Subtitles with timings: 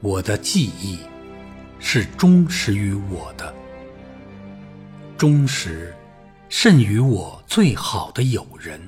[0.00, 0.98] 我的记忆
[1.78, 3.52] 是忠实于我的，
[5.16, 5.94] 忠实
[6.48, 8.80] 甚于我最好的友人。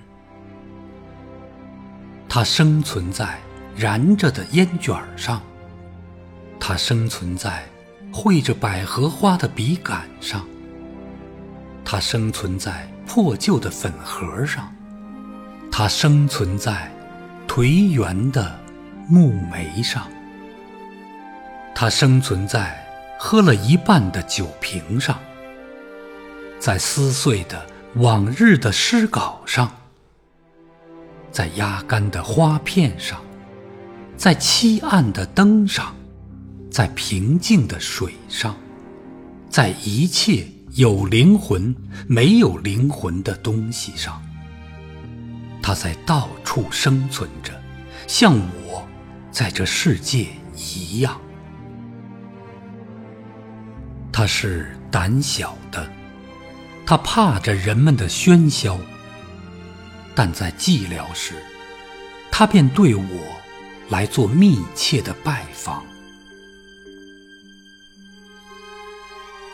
[2.29, 3.39] 它生存在
[3.75, 5.41] 燃着的烟卷上，
[6.61, 7.65] 它生存在
[8.13, 10.47] 绘着百合花的笔杆上，
[11.87, 14.71] 它生存在破旧的粉盒上，
[15.73, 16.93] 它生存在
[17.49, 18.61] 颓垣的
[19.09, 20.07] 木梅上，
[21.81, 22.85] 它生存在
[23.21, 25.17] 喝了一半的酒瓶上，
[26.59, 27.65] 在撕碎的
[27.95, 29.71] 往日的诗稿上。
[31.31, 33.23] 在压干的花片上，
[34.17, 35.95] 在漆暗的灯上，
[36.69, 38.57] 在平静的水上，
[39.49, 41.73] 在一切有灵魂、
[42.09, 44.21] 没有灵魂的东西上，
[45.63, 47.53] 它在到处生存着，
[48.09, 48.37] 像
[48.67, 48.85] 我
[49.31, 51.17] 在这世界一样。
[54.19, 55.89] 他是胆小的，
[56.85, 58.77] 他怕着人们的喧嚣。
[60.13, 61.35] 但在寂寥时，
[62.29, 63.03] 他便对我
[63.91, 65.85] 来做密切的拜访。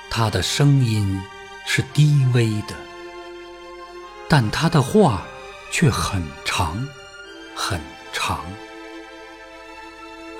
[0.09, 1.21] 他的声音
[1.67, 2.75] 是低微的，
[4.31, 5.27] 但他的话
[5.71, 6.89] 却很长，
[7.55, 7.79] 很
[8.15, 8.43] 长，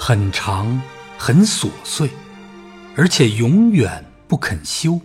[0.01, 0.81] 很长，
[1.19, 2.09] 很琐碎，
[2.97, 4.03] 而且永远
[4.35, 5.01] 不肯休。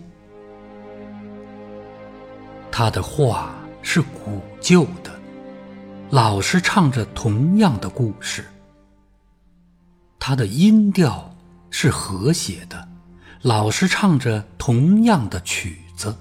[2.68, 5.20] 他的话是古旧的。
[6.10, 8.44] 老是唱着同样的故事，
[10.18, 11.32] 他的音调
[11.70, 12.88] 是和谐的，
[13.42, 16.12] 老是唱着同样的曲子。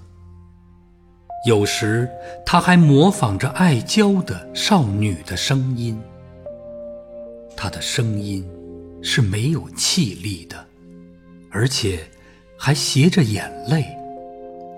[1.48, 2.08] 有时
[2.46, 6.00] 他还模仿着爱娇的少女的声音，
[7.58, 8.48] 他的声音
[9.02, 10.64] 是没有气力的，
[11.50, 12.08] 而且
[12.62, 13.86] 还携着眼泪，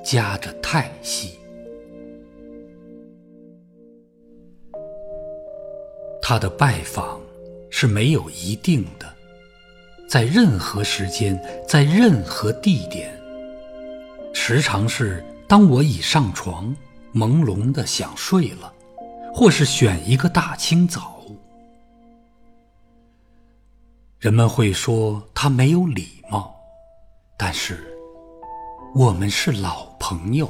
[0.06, 1.40] 夹着叹息。
[6.22, 7.20] 他的拜访
[7.72, 9.12] 是没有一定的，
[10.08, 13.12] 在任何时间，在任何地点，
[14.32, 16.74] 时常是当我已上床，
[17.16, 18.72] 朦胧的想睡了，
[19.34, 21.20] 或是选一个大清早。
[24.20, 26.61] 人们会说他没有礼貌，
[27.44, 27.76] 但是
[28.94, 30.48] 我们是老朋友。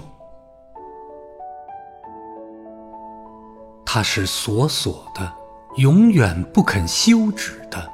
[3.86, 5.32] 他是锁锁的。
[5.78, 7.90] 永远不肯休止的，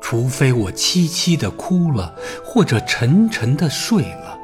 [0.00, 2.12] 除非我凄凄的哭了，
[2.44, 4.36] 或者沉沉的睡了。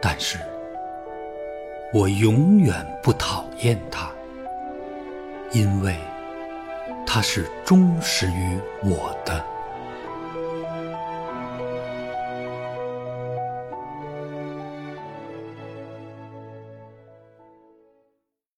[0.00, 0.38] 但是，
[1.92, 4.08] 我永远不讨厌他，
[5.50, 5.96] 因为
[7.04, 9.44] 他是忠实于我的。